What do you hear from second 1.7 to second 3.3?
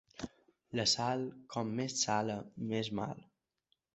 més sala més mal.